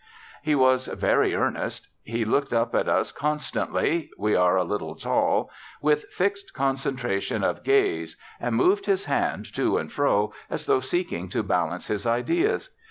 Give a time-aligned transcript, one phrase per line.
[0.41, 1.87] He was very earnest.
[2.01, 7.63] He looked up at us constantly (we are a little tall) with fixed concentration of
[7.63, 12.71] gaze, and moved his hand to and fro as though seeking to balance his ideas.